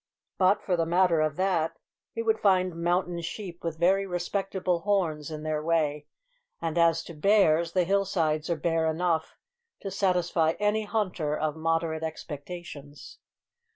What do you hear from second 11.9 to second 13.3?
expectations.